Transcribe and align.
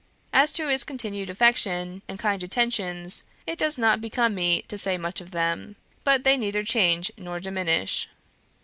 As 0.33 0.51
to 0.53 0.67
his 0.67 0.83
continued 0.83 1.29
affection 1.29 2.01
and 2.07 2.17
kind 2.17 2.41
attentions 2.41 3.23
it 3.45 3.59
does 3.59 3.77
not 3.77 4.01
become 4.01 4.33
me 4.33 4.63
to 4.63 4.75
say 4.75 4.97
much 4.97 5.21
of 5.21 5.29
them; 5.29 5.75
but 6.03 6.23
they 6.23 6.37
neither 6.37 6.63
change 6.63 7.11
nor 7.19 7.39
diminish." 7.39 8.09